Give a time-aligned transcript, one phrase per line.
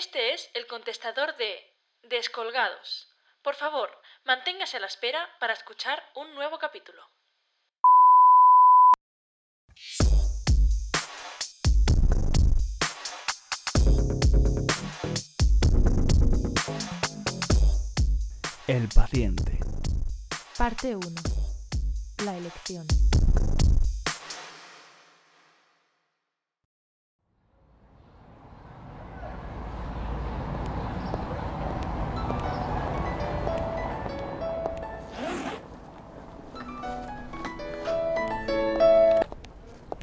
[0.00, 1.62] Este es el contestador de
[2.04, 3.06] Descolgados.
[3.42, 3.90] Por favor,
[4.24, 7.02] manténgase a la espera para escuchar un nuevo capítulo.
[18.66, 19.58] El paciente.
[20.56, 21.08] Parte 1.
[22.24, 22.86] La elección.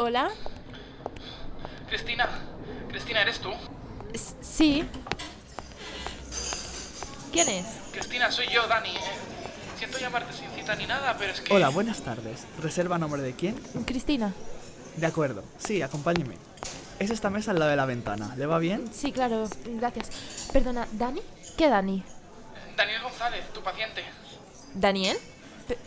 [0.08, 0.30] Hola.
[1.90, 2.30] Cristina,
[2.90, 3.50] Cristina, ¿eres tú?
[4.14, 4.88] S- Sí.
[7.34, 7.66] ¿Quién es?
[7.92, 8.96] Cristina, soy yo, Dani.
[8.96, 9.00] Eh,
[9.78, 11.54] siento llamarte sin cita ni nada, pero es que...
[11.54, 12.46] Hola, buenas tardes.
[12.62, 13.56] ¿Reserva nombre de quién?
[13.86, 14.34] Cristina.
[14.96, 15.44] De acuerdo.
[15.58, 16.36] Sí, acompáñeme.
[17.00, 18.34] Es esta mesa al lado de la ventana.
[18.38, 18.90] ¿Le va bien?
[18.94, 20.10] Sí, claro, gracias.
[20.54, 21.20] Perdona, ¿Dani?
[21.58, 22.02] ¿Qué Dani?
[22.78, 24.06] Daniel González, tu paciente.
[24.74, 25.18] ¿Daniel?
[25.68, 25.78] Pe-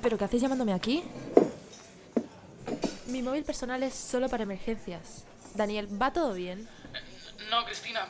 [0.00, 1.04] ¿Pero qué haces llamándome aquí?
[3.06, 5.24] Mi móvil personal es solo para emergencias.
[5.54, 6.68] Daniel, ¿va todo bien?
[7.50, 8.08] No, Cristina.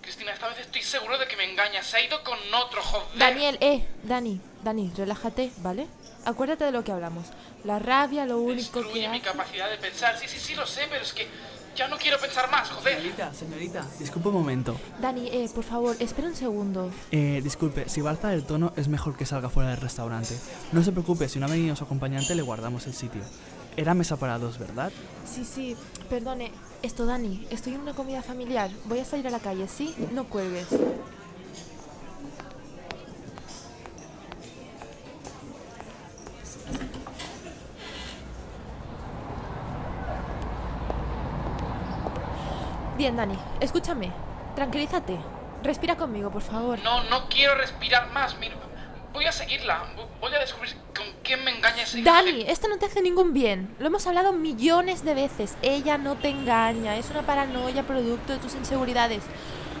[0.00, 1.86] Cristina, esta vez estoy seguro de que me engañas.
[1.86, 3.18] Se ha ido con otro, joder.
[3.18, 5.86] Daniel, eh, Dani, Dani, relájate, ¿vale?
[6.24, 7.26] Acuérdate de lo que hablamos.
[7.64, 9.26] La rabia, lo único Destruye que mi hace...
[9.26, 10.18] capacidad de pensar.
[10.18, 11.28] Sí, sí, sí, lo sé, pero es que
[11.76, 12.96] ya no quiero pensar más, joder.
[12.98, 13.86] Señorita, señorita.
[13.98, 14.76] Disculpe un momento.
[15.00, 16.90] Dani, eh, por favor, espera un segundo.
[17.10, 20.36] Eh, disculpe, si va a alzar el tono, es mejor que salga fuera del restaurante.
[20.72, 23.22] No se preocupe, si no ha venido su acompañante, le guardamos el sitio.
[23.76, 24.92] Era mesa para dos, ¿verdad?
[25.24, 25.76] Sí, sí,
[26.10, 26.52] perdone.
[26.82, 28.70] Esto, Dani, estoy en una comida familiar.
[28.84, 29.94] Voy a salir a la calle, ¿sí?
[30.12, 30.66] No cuelgues.
[43.02, 44.12] Bien, Dani, escúchame.
[44.54, 45.18] Tranquilízate.
[45.64, 46.78] Respira conmigo, por favor.
[46.84, 48.38] No, no quiero respirar más.
[48.38, 48.54] Mira,
[49.12, 49.82] voy a seguirla.
[50.20, 53.74] Voy a descubrir con quién me engaña ese Dani, esto no te hace ningún bien.
[53.80, 55.56] Lo hemos hablado millones de veces.
[55.62, 56.94] Ella no te engaña.
[56.96, 59.24] Es una paranoia producto de tus inseguridades.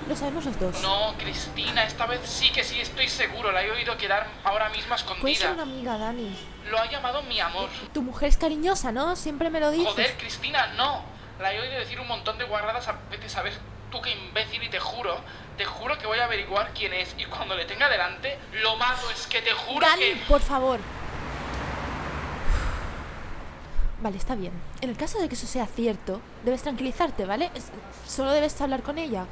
[0.08, 0.82] Lo sabemos los dos.
[0.82, 3.52] No, Cristina, esta vez sí que sí estoy seguro.
[3.52, 5.52] La he oído quedar ahora mismo Puedes ser escondida.
[5.52, 6.36] una amiga, Dani.
[6.68, 7.68] Lo ha llamado mi amor.
[7.94, 9.14] Tu mujer es cariñosa, ¿no?
[9.14, 9.86] Siempre me lo dices.
[9.86, 11.11] Joder, Cristina, no.
[11.40, 13.52] La he oído decir un montón de guarradas a vete a saber
[13.90, 15.16] tú qué imbécil y te juro,
[15.56, 19.10] te juro que voy a averiguar quién es y cuando le tenga delante lo mato.
[19.10, 20.16] Es que te juro Dani, que...
[20.28, 20.80] por favor.
[24.02, 24.52] Vale, está bien.
[24.80, 27.50] En el caso de que eso sea cierto, debes tranquilizarte, ¿vale?
[27.54, 27.70] Es-
[28.06, 29.26] Solo debes hablar con ella.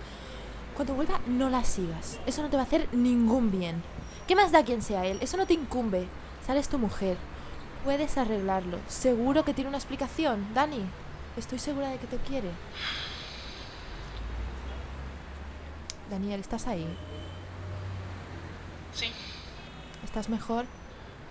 [0.77, 2.19] Cuando vuelva, no la sigas.
[2.25, 3.83] Eso no te va a hacer ningún bien.
[4.29, 5.19] ¿Qué más da quien sea él?
[5.21, 6.07] Eso no te incumbe.
[6.47, 7.17] Sales tu mujer.
[7.85, 8.79] Puedes arreglarlo.
[8.89, 10.85] Seguro que tiene una explicación, Dani.
[11.41, 12.51] Estoy segura de que te quiere.
[16.11, 16.87] Daniel, ¿estás ahí?
[18.93, 19.11] Sí,
[20.05, 20.67] ¿Estás mejor?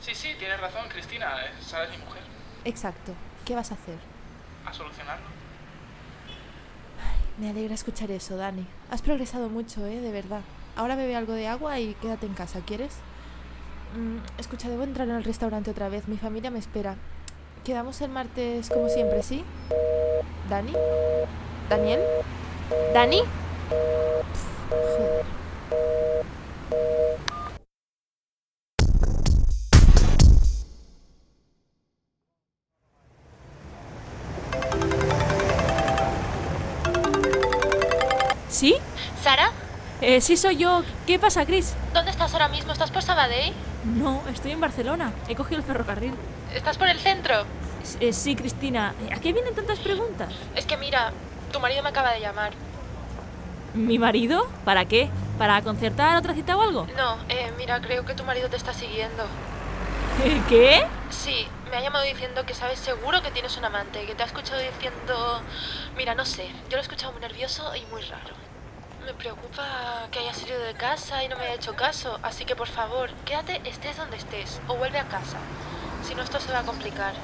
[0.01, 1.35] sí, sí, tienes razón, Cristina.
[1.61, 2.23] Sara es mi mujer.
[2.65, 3.13] Exacto.
[3.45, 3.99] ¿Qué vas a hacer?
[4.65, 5.27] A solucionarlo.
[7.37, 8.65] Me alegra escuchar eso, Dani.
[8.89, 9.99] Has progresado mucho, ¿eh?
[10.01, 10.41] De verdad.
[10.75, 12.95] Ahora bebe algo de agua y quédate en casa, ¿quieres?
[13.95, 16.07] Mm, escucha, debo entrar en el restaurante otra vez.
[16.07, 16.95] Mi familia me espera.
[17.63, 19.43] Quedamos el martes como siempre, ¿sí?
[20.49, 20.73] ¿Dani?
[21.69, 22.01] ¿Daniel?
[22.93, 23.21] ¿Dani?
[23.69, 25.25] Pff, joder.
[38.49, 38.75] ¿Sí?
[39.23, 39.51] ¿Sara?
[40.01, 40.81] Eh, sí soy yo.
[41.05, 41.75] ¿Qué pasa, Chris?
[41.93, 42.71] ¿Dónde estás ahora mismo?
[42.71, 43.53] ¿Estás por Sabadell?
[43.83, 45.13] No, estoy en Barcelona.
[45.27, 46.13] He cogido el ferrocarril.
[46.53, 47.45] ¿Estás por el centro?
[47.99, 48.93] Eh, sí, Cristina.
[49.15, 50.33] ¿A qué vienen tantas preguntas?
[50.55, 51.11] Es que mira,
[51.51, 52.51] tu marido me acaba de llamar.
[53.73, 54.47] ¿Mi marido?
[54.65, 55.09] ¿Para qué?
[55.37, 56.87] ¿Para concertar otra cita o algo?
[56.97, 59.23] No, eh, mira, creo que tu marido te está siguiendo.
[60.25, 60.85] Eh, ¿Qué?
[61.09, 64.25] Sí, me ha llamado diciendo que sabes seguro que tienes un amante, que te ha
[64.25, 65.41] escuchado diciendo...
[65.95, 68.33] Mira, no sé, yo lo he escuchado muy nervioso y muy raro.
[69.09, 69.63] Me preocupa
[70.11, 73.09] que haya salido de casa y no me haya hecho caso, así que por favor,
[73.25, 75.37] quédate estés donde estés o vuelve a casa.
[76.03, 77.15] Si no, esto se va a complicar.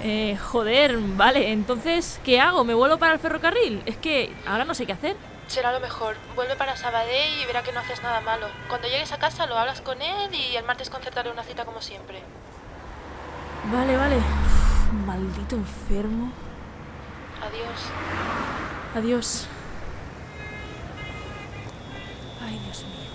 [0.00, 1.52] Eh, joder, vale.
[1.52, 2.64] Entonces, ¿qué hago?
[2.64, 3.82] ¿Me vuelvo para el ferrocarril?
[3.84, 5.14] Es que ahora no sé qué hacer.
[5.46, 6.16] Será lo mejor.
[6.34, 8.46] Vuelve para Sabadell y verá que no haces nada malo.
[8.70, 11.82] Cuando llegues a casa lo hablas con él y el martes concertaré una cita como
[11.82, 12.22] siempre.
[13.70, 14.16] Vale, vale.
[14.16, 16.32] Uf, maldito enfermo.
[17.42, 18.71] Adiós.
[18.94, 19.46] Adiós.
[22.42, 23.08] Ay, Dios mío.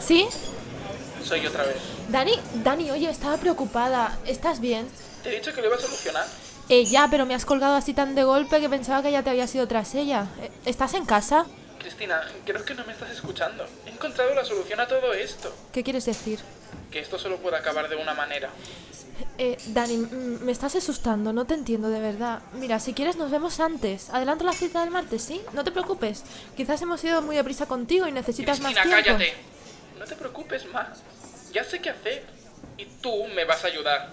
[0.00, 0.28] ¿Sí?
[1.24, 1.76] Soy yo otra vez.
[2.10, 4.18] Dani, Dani, oye, estaba preocupada.
[4.26, 4.86] ¿Estás bien?
[5.22, 6.26] Te he dicho que lo iba a solucionar.
[6.68, 9.30] Eh, ya, pero me has colgado así tan de golpe que pensaba que ya te
[9.30, 10.26] había sido tras ella.
[10.42, 11.46] Eh, ¿Estás en casa?
[11.86, 13.64] Cristina, creo que no me estás escuchando.
[13.86, 15.54] He encontrado la solución a todo esto.
[15.72, 16.40] ¿Qué quieres decir?
[16.90, 18.50] Que esto solo puede acabar de una manera.
[19.38, 22.40] Eh, Dani, me estás asustando, no te entiendo de verdad.
[22.54, 24.10] Mira, si quieres nos vemos antes.
[24.10, 25.40] Adelanto la cita del martes, ¿sí?
[25.52, 26.24] No te preocupes.
[26.56, 29.18] Quizás hemos ido muy deprisa contigo y necesitas Cristina, más tiempo.
[29.18, 29.34] cállate.
[29.96, 31.04] No te preocupes más.
[31.52, 32.24] Ya sé qué hacer.
[32.78, 34.08] Y tú me vas a ayudar.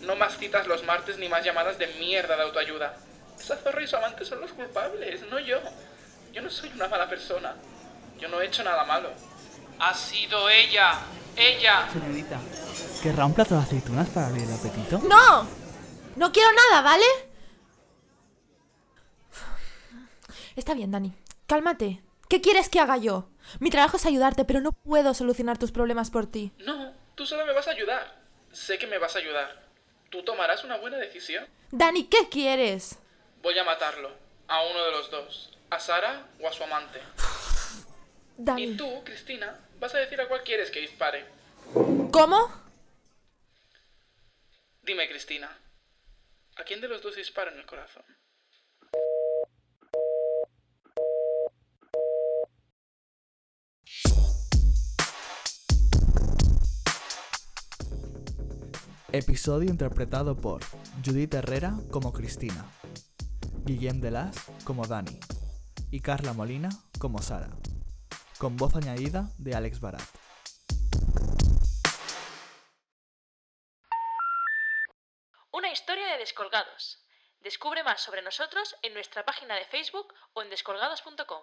[0.00, 2.96] No más citas los martes ni más llamadas de mierda de autoayuda.
[3.38, 5.58] Esa zorra y su amante son los culpables, no yo.
[6.32, 7.54] Yo no soy una mala persona.
[8.18, 9.10] Yo no he hecho nada malo.
[9.78, 10.98] Ha sido ella.
[11.36, 11.88] Ella.
[11.92, 12.38] Señorita,
[13.02, 14.98] ¿querrá un plato de aceitunas para abrir el apetito?
[14.98, 15.46] ¡No!
[16.16, 17.04] No quiero nada, ¿vale?
[20.56, 21.14] Está bien, Dani.
[21.46, 22.02] Cálmate.
[22.28, 23.28] ¿Qué quieres que haga yo?
[23.58, 26.52] Mi trabajo es ayudarte, pero no puedo solucionar tus problemas por ti.
[26.58, 28.20] No, tú solo me vas a ayudar.
[28.52, 29.64] Sé que me vas a ayudar.
[30.10, 31.46] Tú tomarás una buena decisión.
[31.70, 32.98] Dani, ¿qué quieres?
[33.42, 34.12] Voy a matarlo.
[34.50, 35.56] A uno de los dos.
[35.70, 37.00] A Sara o a su amante.
[38.36, 38.64] Dani.
[38.64, 41.24] Y tú, Cristina, vas a decir a cuál quieres que dispare.
[42.10, 42.50] ¿Cómo?
[44.82, 45.56] Dime, Cristina.
[46.56, 48.02] ¿A quién de los dos dispara en el corazón?
[59.12, 60.62] Episodio interpretado por
[61.04, 62.64] Judith Herrera como Cristina,
[63.70, 65.16] Guillem Delas como Dani
[65.92, 67.50] y Carla Molina como Sara,
[68.36, 70.02] con voz añadida de Alex Barat.
[75.52, 77.06] Una historia de descolgados.
[77.42, 81.42] Descubre más sobre nosotros en nuestra página de Facebook o en descolgados.com.